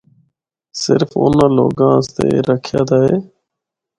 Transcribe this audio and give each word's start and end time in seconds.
صرف 0.83 1.09
اُنّاں 1.23 1.49
لوگاں 1.57 1.91
آسطے 1.97 2.23
اے 2.33 2.39
رکھیا 2.49 2.81
دا 2.89 2.97
اے۔ 3.05 3.15